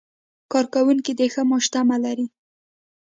[0.51, 2.27] کارکوونکي د ښه معاش تمه لري.